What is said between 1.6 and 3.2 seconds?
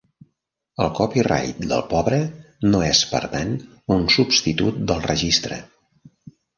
del pobre no és,